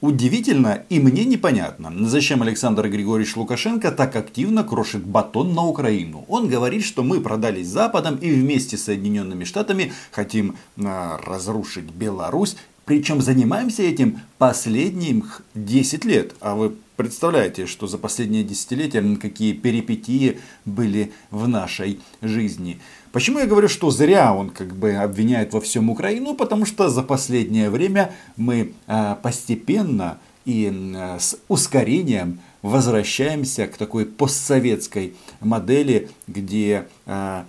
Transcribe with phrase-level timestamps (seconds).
[0.00, 6.24] Удивительно и мне непонятно, зачем Александр Григорьевич Лукашенко так активно крошит батон на Украину.
[6.28, 12.56] Он говорит, что мы продались Западом и вместе с Соединенными Штатами хотим э, разрушить Беларусь.
[12.84, 15.24] Причем занимаемся этим последние
[15.54, 16.34] 10 лет.
[16.40, 22.78] А вы представляете, что за последние десятилетия какие перипетии были в нашей жизни.
[23.18, 26.36] Почему я говорю, что зря он как бы обвиняет во всем Украину?
[26.36, 30.72] Потому что за последнее время мы а, постепенно и
[31.18, 37.44] с ускорением возвращаемся к такой постсоветской модели, где а,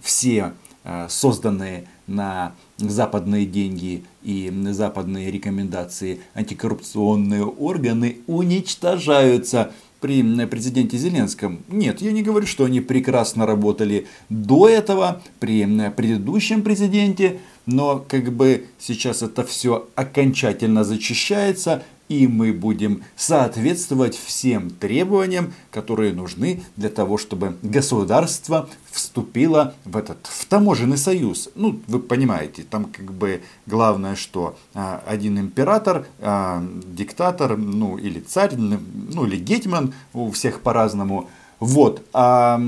[0.00, 11.60] все а, созданные на западные деньги и западные рекомендации антикоррупционные органы уничтожаются при президенте Зеленском.
[11.68, 15.64] Нет, я не говорю, что они прекрасно работали до этого, при
[15.96, 24.70] предыдущем президенте, но как бы сейчас это все окончательно зачищается, и мы будем соответствовать всем
[24.70, 31.48] требованиям, которые нужны для того, чтобы государство вступило в этот в таможенный союз.
[31.54, 38.20] Ну, вы понимаете, там как бы главное, что а, один император, а, диктатор, ну или
[38.20, 41.30] царь, ну или гетьман, у всех по-разному.
[41.60, 42.04] Вот.
[42.12, 42.60] А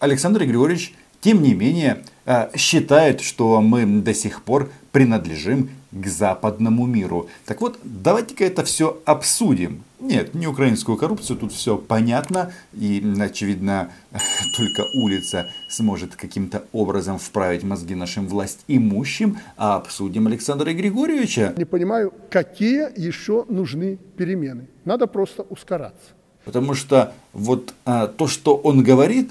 [0.00, 6.86] Александр Григорьевич, тем не менее, а, считает, что мы до сих пор принадлежим к западному
[6.86, 7.28] миру.
[7.44, 9.84] Так вот, давайте-ка это все обсудим.
[10.00, 12.52] Нет, не украинскую коррупцию, тут все понятно.
[12.72, 13.92] И, очевидно,
[14.56, 19.38] только улица сможет каким-то образом вправить мозги нашим власть имущим.
[19.56, 21.54] А обсудим Александра Григорьевича.
[21.56, 24.66] Не понимаю, какие еще нужны перемены.
[24.84, 26.10] Надо просто ускораться.
[26.44, 29.30] Потому что вот а, то, что он говорит,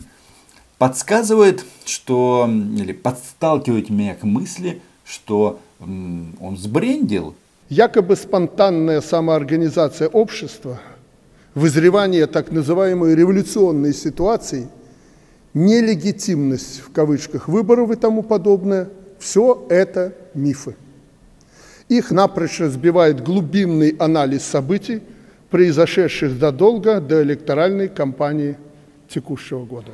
[0.78, 7.36] подсказывает, что, или подсталкивает меня к мысли, что он сбрендил.
[7.70, 10.80] Якобы спонтанная самоорганизация общества,
[11.56, 14.68] вызревание так называемой революционной ситуации,
[15.54, 18.90] нелегитимность в кавычках выборов и тому подобное,
[19.20, 20.76] все это мифы.
[21.88, 25.02] Их напрочь разбивает глубинный анализ событий,
[25.50, 28.58] произошедших задолго до электоральной кампании
[29.10, 29.92] текущего года.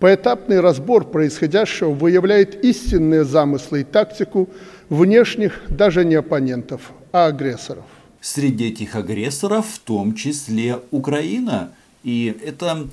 [0.00, 4.48] Поэтапный разбор происходящего выявляет истинные замыслы и тактику
[4.88, 7.84] внешних даже не оппонентов, а агрессоров.
[8.22, 11.72] Среди этих агрессоров в том числе Украина.
[12.02, 12.88] И это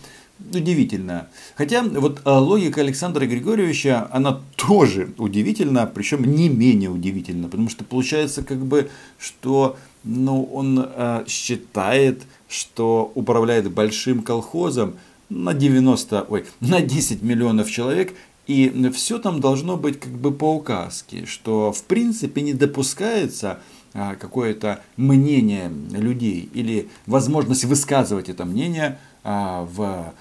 [0.54, 1.30] удивительно.
[1.56, 7.86] Хотя вот а, логика Александра Григорьевича, она тоже удивительна, причем не менее удивительна, потому что
[7.86, 14.96] получается как бы, что ну, он э, считает, что управляет большим колхозом,
[15.30, 18.14] на 90, ой, на 10 миллионов человек,
[18.48, 23.60] и все там должно быть как бы по указке, что в принципе не допускается
[23.94, 30.14] а, какое-то мнение людей или возможность высказывать это мнение а, в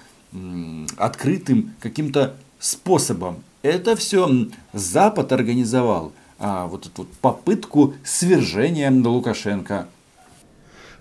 [0.97, 3.43] открытым каким-то способом.
[3.61, 4.29] Это все
[4.73, 9.87] Запад организовал, а, вот эту попытку свержения Лукашенко.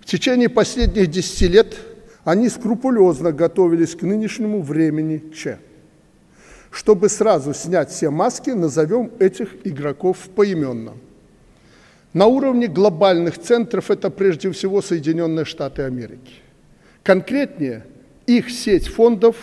[0.00, 1.76] В течение последних 10 лет
[2.26, 5.60] они скрупулезно готовились к нынешнему времени Че.
[6.72, 10.94] Чтобы сразу снять все маски, назовем этих игроков поименно.
[12.12, 16.34] На уровне глобальных центров это прежде всего Соединенные Штаты Америки.
[17.04, 17.86] Конкретнее,
[18.26, 19.36] их сеть фондов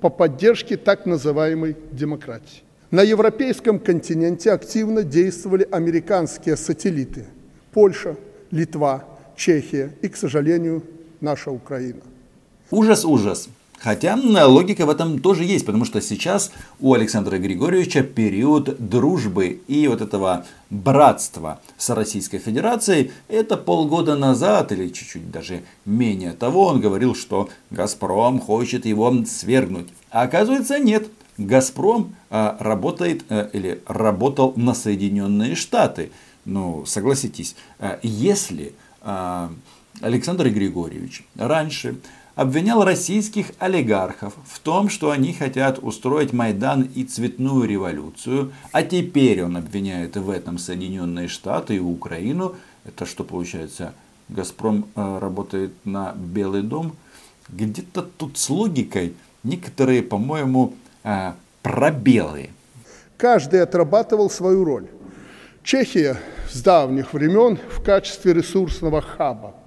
[0.00, 2.62] по поддержке так называемой демократии.
[2.90, 7.26] На европейском континенте активно действовали американские сателлиты–
[7.72, 8.16] Польша,
[8.50, 9.04] Литва,
[9.36, 10.82] Чехия и, к сожалению,
[11.20, 12.00] наша Украина.
[12.70, 13.48] Ужас, ужас.
[13.80, 14.14] Хотя
[14.46, 20.02] логика в этом тоже есть, потому что сейчас у Александра Григорьевича период дружбы и вот
[20.02, 23.10] этого братства с Российской Федерацией.
[23.28, 29.88] Это полгода назад или чуть-чуть даже менее того он говорил, что Газпром хочет его свергнуть.
[30.10, 31.08] А оказывается нет.
[31.38, 36.12] Газпром а, работает а, или работал на Соединенные Штаты.
[36.44, 37.54] Ну, согласитесь,
[38.02, 38.74] если
[40.00, 41.96] Александр Григорьевич раньше
[42.40, 49.44] обвинял российских олигархов в том, что они хотят устроить Майдан и цветную революцию, а теперь
[49.44, 52.56] он обвиняет в этом Соединенные Штаты и Украину.
[52.86, 53.92] Это что получается?
[54.30, 56.96] Газпром э, работает на Белый дом.
[57.50, 59.12] Где-то тут с логикой
[59.42, 60.72] некоторые, по-моему,
[61.04, 62.48] э, пробелы.
[63.18, 64.86] Каждый отрабатывал свою роль.
[65.62, 66.18] Чехия
[66.50, 69.59] с давних времен в качестве ресурсного хаба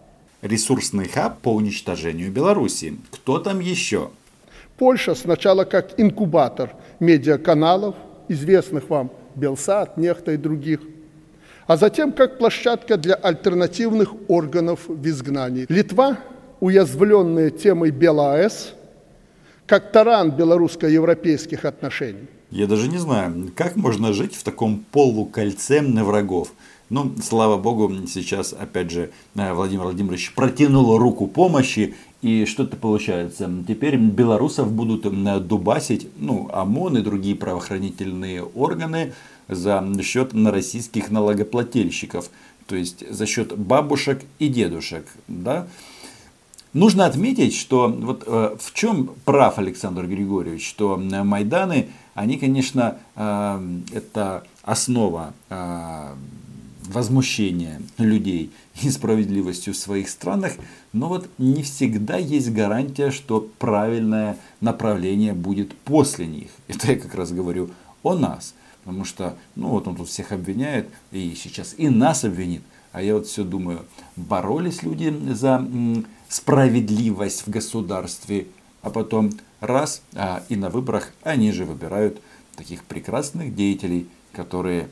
[0.44, 2.98] ресурсный хаб по уничтожению Беларуси.
[3.12, 4.12] Кто там еще?
[4.78, 7.96] Польша сначала как инкубатор медиаканалов,
[8.28, 10.82] известных вам Белсат, Нехта и других.
[11.66, 15.66] а затем как площадка для альтернативных органов в изгнании.
[15.70, 16.18] Литва,
[16.60, 18.74] уязвленная темой БелАЭС,
[19.66, 22.28] как таран белорусско-европейских отношений.
[22.52, 26.52] Я даже не знаю, как можно жить в таком полукольце на врагов.
[26.94, 31.96] Ну, слава богу, сейчас, опять же, э, Владимир Владимирович протянул руку помощи.
[32.22, 33.50] И что-то получается.
[33.68, 35.02] Теперь белорусов будут
[35.48, 39.14] дубасить, ну, ОМОН и другие правоохранительные органы
[39.48, 42.30] за счет российских налогоплательщиков.
[42.68, 45.08] То есть за счет бабушек и дедушек.
[45.28, 45.68] Да?
[46.74, 53.80] Нужно отметить, что вот э, в чем прав Александр Григорьевич, что Майданы, они, конечно, э,
[53.94, 56.14] это основа э,
[56.88, 58.52] возмущения людей
[58.82, 60.54] несправедливостью в своих странах,
[60.92, 66.50] но вот не всегда есть гарантия, что правильное направление будет после них.
[66.68, 67.70] Это я как раз говорю
[68.04, 68.54] о нас.
[68.84, 72.64] Потому что, ну вот он тут всех обвиняет, и сейчас и нас обвинит.
[72.92, 73.86] А я вот все думаю,
[74.18, 75.66] боролись люди за
[76.28, 78.48] справедливость в государстве,
[78.82, 79.32] а потом
[79.62, 82.22] раз, а, и на выборах они же выбирают
[82.56, 84.90] таких прекрасных деятелей, которые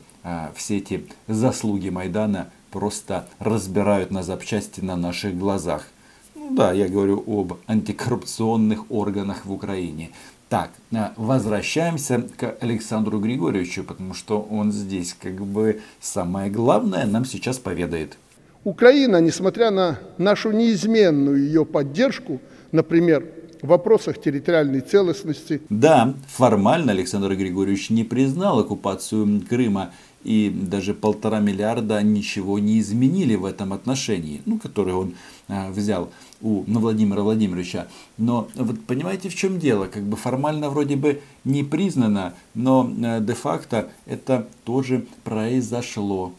[0.54, 5.86] все эти заслуги Майдана просто разбирают на запчасти на наших глазах.
[6.34, 10.10] Ну да, я говорю об антикоррупционных органах в Украине.
[10.48, 17.24] Так, а, возвращаемся к Александру Григорьевичу, потому что он здесь как бы самое главное нам
[17.24, 18.18] сейчас поведает.
[18.64, 22.40] Украина, несмотря на нашу неизменную ее поддержку,
[22.70, 23.26] например,
[23.62, 25.62] в вопросах территориальной целостности.
[25.70, 29.92] Да, формально Александр Григорьевич не признал оккупацию Крыма,
[30.24, 35.14] и даже полтора миллиарда ничего не изменили в этом отношении, ну, который он
[35.48, 36.10] э, взял
[36.40, 37.86] у Владимира Владимировича.
[38.18, 39.86] Но вот понимаете, в чем дело?
[39.86, 46.32] Как бы формально вроде бы не признано, но э, де-факто это тоже произошло.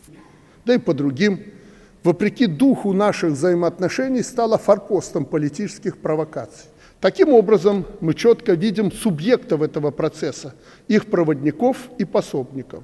[0.66, 1.40] Да и по другим
[2.04, 6.70] вопреки духу наших взаимоотношений, стала форпостом политических провокаций.
[7.00, 10.56] Таким образом, мы четко видим субъектов этого процесса,
[10.88, 12.84] их проводников и пособников.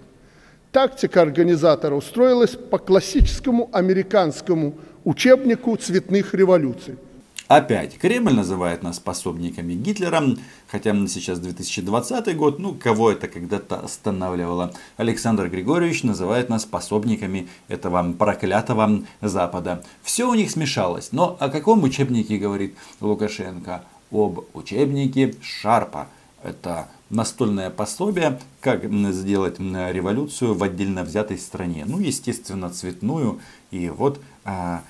[0.72, 6.96] Тактика организатора устроилась по классическому американскому учебнику цветных революций–
[7.50, 10.24] Опять, Кремль называет нас пособниками Гитлера,
[10.68, 14.72] хотя сейчас 2020 год, ну кого это когда-то останавливало.
[14.98, 19.84] Александр Григорьевич называет нас пособниками этого проклятого Запада.
[20.04, 23.84] Все у них смешалось, но о каком учебнике говорит Лукашенко?
[24.12, 26.06] Об учебнике Шарпа.
[26.44, 28.84] Это настольное пособие, как
[29.14, 31.84] сделать революцию в отдельно взятой стране.
[31.86, 33.40] Ну, естественно, цветную.
[33.72, 34.84] И вот а,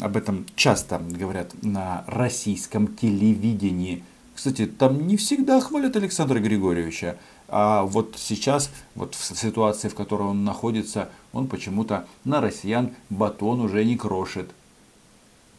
[0.00, 4.04] об этом часто говорят на российском телевидении.
[4.34, 7.16] Кстати, там не всегда хвалят Александра Григорьевича.
[7.48, 13.60] А вот сейчас, вот в ситуации, в которой он находится, он почему-то на россиян батон
[13.60, 14.50] уже не крошит.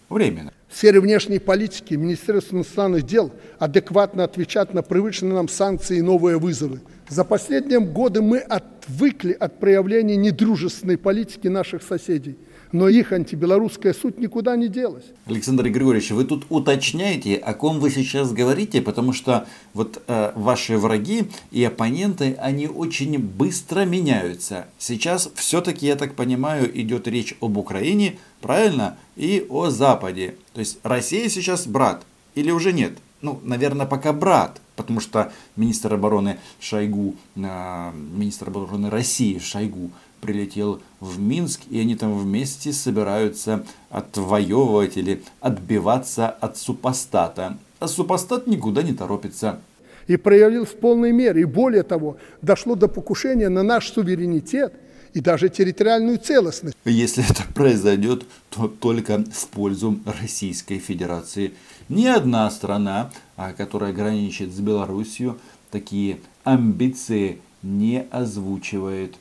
[0.09, 0.53] Временно.
[0.71, 6.39] В сфере внешней политики Министерство иностранных дел адекватно отвечает на привычные нам санкции и новые
[6.39, 6.79] вызовы.
[7.09, 12.37] За последние годы мы отвыкли от проявления недружественной политики наших соседей–
[12.71, 15.03] но их антибелорусская суть никуда не делась.
[15.25, 20.77] Александр Григорьевич, вы тут уточняете, о ком вы сейчас говорите, потому что вот э, ваши
[20.77, 24.67] враги и оппоненты, они очень быстро меняются.
[24.79, 30.35] Сейчас все-таки, я так понимаю, идет речь об Украине, правильно, и о Западе.
[30.53, 32.03] То есть Россия сейчас брат
[32.35, 32.93] или уже нет?
[33.21, 40.81] Ну, наверное, пока брат, потому что министр обороны Шойгу, э, министр обороны России Шойгу прилетел
[40.99, 47.57] в Минск, и они там вместе собираются отвоевывать или отбиваться от супостата.
[47.79, 49.59] А супостат никуда не торопится.
[50.07, 51.41] И проявил в полной мере.
[51.41, 54.73] И более того, дошло до покушения на наш суверенитет
[55.13, 56.77] и даже территориальную целостность.
[56.85, 61.53] Если это произойдет, то только в пользу Российской Федерации.
[61.89, 65.33] Ни одна страна, а, которая граничит с Белоруссией,
[65.71, 69.15] такие амбиции не озвучивает.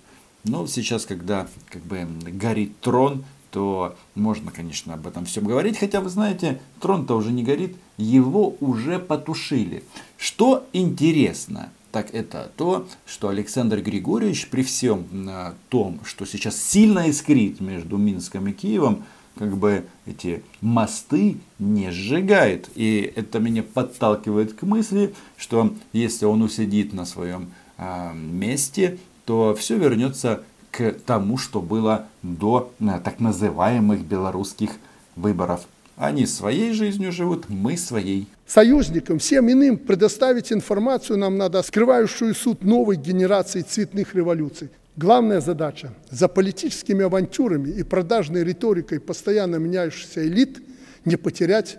[0.45, 5.79] Но сейчас, когда как бы горит трон, то можно, конечно, об этом всем говорить.
[5.79, 9.83] Хотя, вы знаете, трон-то уже не горит, его уже потушили.
[10.17, 17.09] Что интересно, так это то, что Александр Григорьевич при всем а, том, что сейчас сильно
[17.09, 19.05] искрит между Минском и Киевом,
[19.37, 22.69] как бы эти мосты не сжигает.
[22.75, 29.55] И это меня подталкивает к мысли, что если он усидит на своем э, месте, то
[29.55, 34.73] все вернется к тому, что было до так называемых белорусских
[35.17, 35.67] выборов.
[36.01, 38.27] Они своей жизнью живут, мы своей.
[38.47, 44.71] Союзникам, всем иным предоставить информацию нам надо, скрывающую суд новой генерации цветных революций.
[44.97, 50.63] Главная задача– за политическими авантюрами и продажной риторикой постоянно меняющихся элит
[51.05, 51.77] не потерять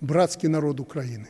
[0.00, 1.28] братский народ Украины.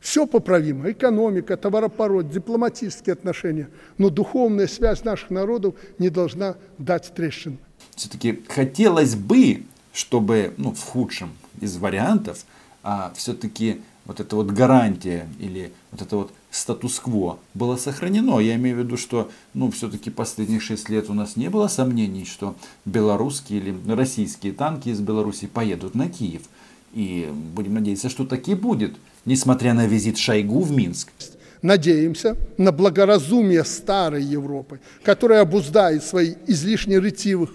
[0.00, 0.90] Все поправимо.
[0.90, 3.68] Экономика, товаропорот, дипломатические отношения.
[3.98, 7.58] Но духовная связь наших народов не должна дать трещин.
[7.94, 12.44] Все-таки хотелось бы, чтобы ну, в худшем из вариантов
[12.82, 18.40] а, все-таки вот эта вот гарантия или вот это вот статус-кво было сохранено.
[18.40, 22.24] Я имею в виду, что ну, все-таки последних 6 лет у нас не было сомнений,
[22.24, 26.42] что белорусские или российские танки из Беларуси поедут на Киев.
[26.92, 28.94] И будем надеяться, что так и будет,
[29.24, 31.10] несмотря на визит Шойгу в Минск.
[31.62, 37.50] Надеемся на благоразумие старой Европы, которая обуздает свои излишне ретивых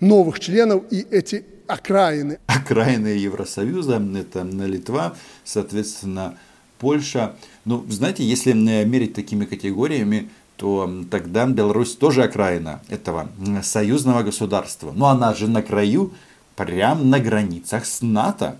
[0.00, 2.38] новых членов и эти окраины.
[2.46, 6.36] Окраины Евросоюза, это Литва, соответственно,
[6.78, 7.34] Польша.
[7.64, 13.28] Ну, знаете, если мерить такими категориями, то тогда Беларусь тоже окраина этого
[13.62, 14.92] союзного государства.
[14.94, 16.12] Но она же на краю,
[16.56, 18.56] прямо на границах с НАТО.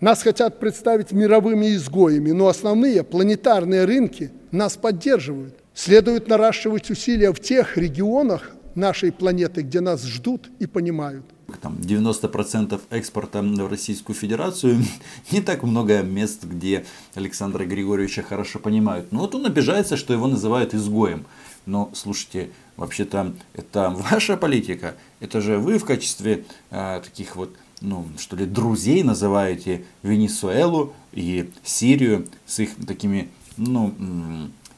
[0.00, 5.54] Нас хотят представить мировыми изгоями, но основные планетарные рынки нас поддерживают.
[5.74, 11.24] Следует наращивать усилия в тех регионах нашей планеты, где нас ждут и понимают.
[11.60, 14.82] Там 90% экспорта в Российскую Федерацию,
[15.30, 19.12] не так много мест, где Александра Григорьевича хорошо понимают.
[19.12, 21.26] Но вот он обижается, что его называют изгоем.
[21.66, 24.96] Но слушайте, вообще-то это ваша политика.
[25.20, 31.50] Это же вы в качестве э, таких вот ну, что ли, друзей называете Венесуэлу и
[31.62, 33.94] Сирию с их такими, ну,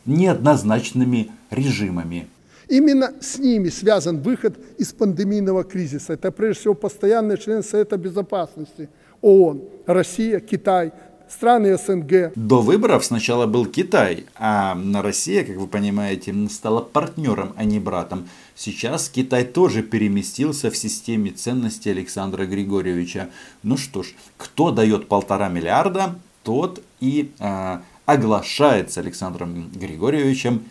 [0.04, 2.28] неоднозначными режимами.
[2.68, 6.14] Именно с ними связан выход из пандемийного кризиса.
[6.14, 8.88] Это прежде всего постоянный член Совета Безопасности
[9.20, 10.92] ООН, Россия, Китай,
[11.28, 12.32] страны СНГ.
[12.34, 18.28] До выборов сначала был Китай, а Россия, как вы понимаете, стала партнером, а не братом.
[18.54, 23.28] Сейчас Китай тоже переместился в системе ценностей Александра Григорьевича.
[23.62, 30.62] Ну что ж, кто дает полтора миллиарда, тот и э, оглашается Александром Григорьевичем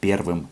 [0.00, 0.48] первым.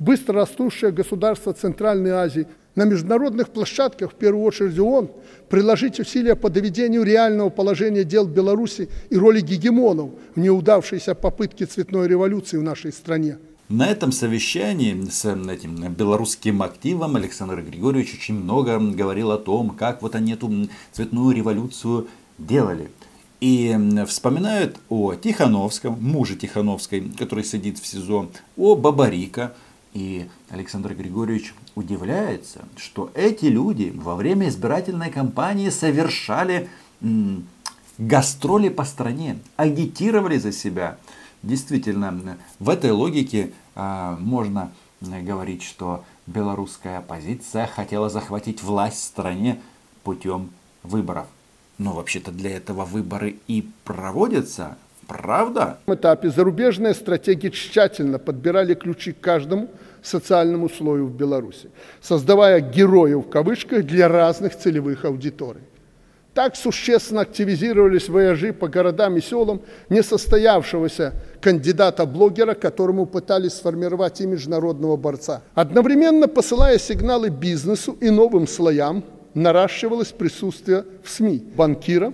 [0.00, 5.10] Быстро растущее государство Центральной Азии на международных площадках, в первую очередь ООН,
[5.50, 12.08] приложить усилия по доведению реального положения дел Беларуси и роли гегемонов в неудавшейся попытке цветной
[12.08, 13.36] революции в нашей стране.
[13.68, 20.00] На этом совещании с этим белорусским активом Александр Григорьевич очень много говорил о том, как
[20.00, 20.50] вот они эту
[20.92, 22.88] цветную революцию делали.
[23.42, 23.76] И
[24.08, 29.52] вспоминают о Тихановском, муже Тихановской, который сидит в СИЗО, о Бабарика.
[29.92, 36.68] И Александр Григорьевич удивляется, что эти люди во время избирательной кампании совершали
[37.00, 37.46] м,
[37.98, 40.96] гастроли по стране, агитировали за себя.
[41.42, 49.60] Действительно, в этой логике а, можно говорить, что белорусская оппозиция хотела захватить власть в стране
[50.04, 50.50] путем
[50.82, 51.26] выборов.
[51.78, 54.76] Но вообще-то для этого выборы и проводятся,
[55.10, 55.78] правда?
[55.86, 59.68] На этапе зарубежные стратегии тщательно подбирали ключи к каждому
[60.02, 65.62] социальному слою в Беларуси, создавая героев в кавычках для разных целевых аудиторий.
[66.32, 74.96] Так существенно активизировались вояжи по городам и селам несостоявшегося кандидата-блогера, которому пытались сформировать имидж народного
[74.96, 75.42] борца.
[75.54, 79.02] Одновременно посылая сигналы бизнесу и новым слоям,
[79.34, 82.12] наращивалось присутствие в СМИ банкира,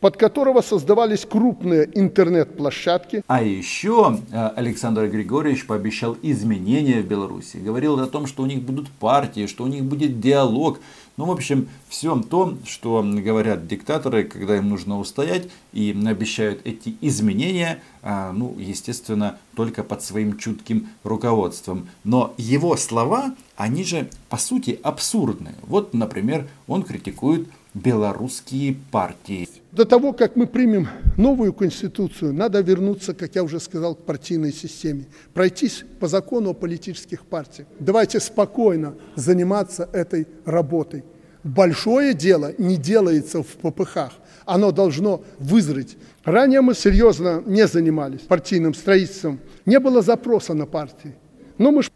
[0.00, 3.22] под которого создавались крупные интернет-площадки.
[3.26, 7.58] А еще э, Александр Григорьевич пообещал изменения в Беларуси.
[7.58, 10.80] Говорил о том, что у них будут партии, что у них будет диалог.
[11.16, 16.96] Ну, в общем, все то, что говорят диктаторы, когда им нужно устоять, и обещают эти
[17.02, 21.88] изменения, а, ну, естественно, только под своим чутким руководством.
[22.04, 25.54] Но его слова, они же, по сути, абсурдны.
[25.62, 29.48] Вот, например, он критикует белорусские партии.
[29.72, 34.52] До того, как мы примем новую конституцию, надо вернуться, как я уже сказал, к партийной
[34.52, 37.68] системе, пройтись по закону о политических партиях.
[37.78, 41.04] Давайте спокойно заниматься этой работой.
[41.44, 44.12] Большое дело не делается в попыхах,
[44.44, 45.96] оно должно вызреть.
[46.24, 51.14] Ранее мы серьезно не занимались партийным строительством, не было запроса на партии.
[51.56, 51.90] Но мы ж...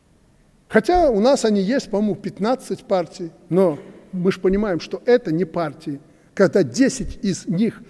[0.69, 3.79] Хотя у нас они есть, по-моему, 15 партий, но
[4.15, 6.01] мы же понимаем, что это не партии.
[6.35, 7.83] Когда 10 из них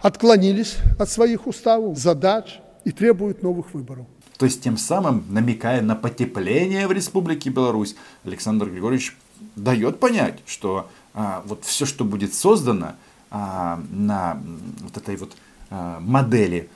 [0.00, 4.06] отклонились от своих уставов, задач и требуют новых выборов.
[4.38, 9.16] То есть тем самым, намекая на потепление в Республике Беларусь, Александр Григорьевич
[9.56, 12.94] дает понять, что а, вот все, что будет создано
[13.30, 14.40] а, на
[14.80, 15.36] вот этой вот
[15.68, 16.70] а, модели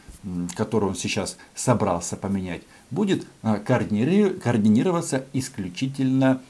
[0.57, 6.41] который он сейчас собрался поменять, будет а, координироваться исключительно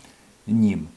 [0.46, 0.88] ним.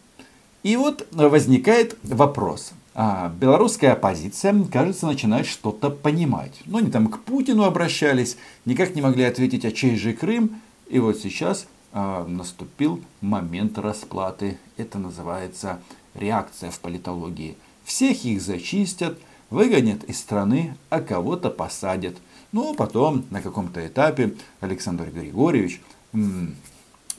[0.68, 2.74] И вот возникает вопрос.
[2.94, 6.60] А белорусская оппозиция, кажется, начинает что-то понимать.
[6.66, 10.60] Ну, они там к Путину обращались, никак не могли ответить, а чей же Крым.
[10.90, 14.58] И вот сейчас а, наступил момент расплаты.
[14.76, 15.80] Это называется
[16.14, 17.56] реакция в политологии.
[17.86, 19.18] Всех их зачистят,
[19.50, 22.18] выгонят из страны, а кого-то посадят.
[22.52, 25.80] Ну, потом на каком-то этапе Александр Григорьевич
[26.12, 26.58] м-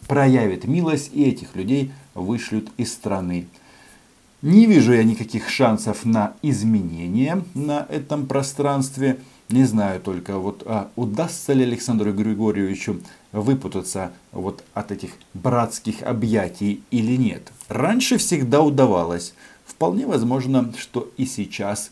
[0.06, 3.46] проявит милость и этих людей вышлют из страны.
[4.42, 9.18] Не вижу я никаких шансов на изменения на этом пространстве.
[9.48, 13.00] Не знаю только, вот а удастся ли Александру Григорьевичу
[13.32, 17.50] выпутаться вот от этих братских объятий или нет.
[17.68, 19.34] Раньше всегда удавалось.
[19.64, 21.90] Вполне возможно, что и сейчас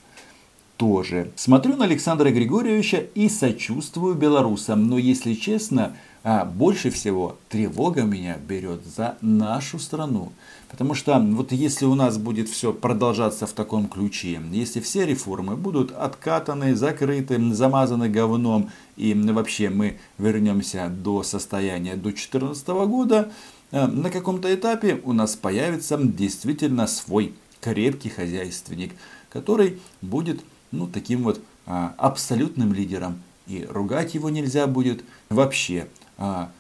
[0.77, 1.31] тоже.
[1.37, 4.89] Смотрю на Александра Григорьевича и сочувствую белорусам.
[4.89, 5.97] Но если честно,
[6.29, 10.33] а больше всего тревога меня берет за нашу страну.
[10.69, 15.57] Потому что вот если у нас будет все продолжаться в таком ключе, если все реформы
[15.57, 23.31] будут откатаны, закрыты, замазаны говном, и вообще мы вернемся до состояния до 2014 года,
[23.71, 28.95] э, на каком-то этапе у нас появится действительно свой крепкий хозяйственник,
[29.31, 33.23] который будет ну, таким вот а, абсолютным лидером.
[33.47, 36.51] И ругать его нельзя будет вообще а,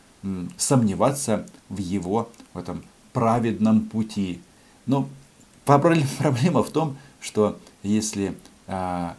[0.56, 2.82] сомневаться в его в этом
[3.12, 4.40] праведном пути.
[4.86, 5.08] Но
[5.64, 8.36] проблема в том, что если
[8.66, 9.16] а,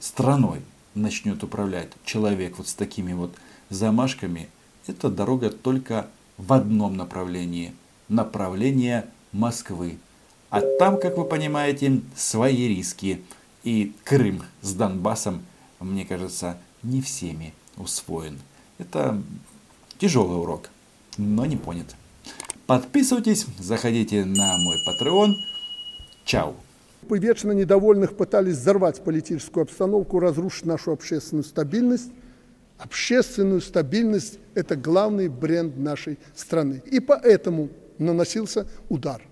[0.00, 0.62] страной
[0.94, 3.34] начнет управлять человек вот с такими вот
[3.70, 4.48] замашками,
[4.86, 6.06] эта дорога только
[6.38, 7.74] в одном направлении.
[8.08, 9.98] Направление Москвы.
[10.50, 13.22] А там, как вы понимаете, свои риски.
[13.68, 15.44] И Крым с Донбассом,
[15.78, 18.38] мне кажется, не всеми усвоен.
[18.78, 19.22] Это
[19.98, 20.70] тяжелый урок,
[21.18, 21.94] но не понят.
[22.66, 25.34] Подписывайтесь, заходите на мой Patreon.
[26.24, 26.54] Чао.
[27.02, 32.10] Вы вечно недовольных пытались взорвать политическую обстановку, разрушить нашу общественную стабильность.
[32.78, 36.82] Общественную стабильность– это главный бренд нашей страны.
[36.86, 39.27] И поэтому наносился удар.